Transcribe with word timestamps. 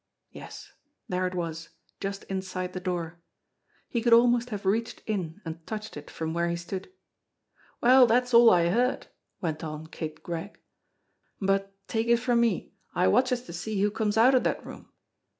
Yes, 0.31 0.71
there 1.07 1.27
it 1.27 1.35
was 1.35 1.69
just 1.99 2.23
inside 2.23 2.73
the 2.73 2.79
door. 2.79 3.19
He 3.87 4.01
could 4.01 4.13
almost 4.13 4.49
have 4.49 4.65
reached 4.65 5.03
in 5.05 5.39
and 5.45 5.63
touched 5.67 5.95
it 5.95 6.09
from 6.09 6.33
where 6.33 6.49
he 6.49 6.55
stood. 6.55 6.91
"Well, 7.81 8.07
dat's 8.07 8.33
all 8.33 8.49
I 8.49 8.69
heard," 8.69 9.05
went 9.41 9.63
on 9.63 9.85
Kid 9.85 10.23
Gregg; 10.23 10.59
"but, 11.39 11.71
take 11.87 12.07
it 12.07 12.17
from 12.17 12.41
me, 12.41 12.73
I 12.95 13.09
watches 13.09 13.43
to 13.43 13.53
see 13.53 13.79
who 13.79 13.91
comes 13.91 14.17
outer 14.17 14.39
dat 14.39 14.65
room. 14.65 14.89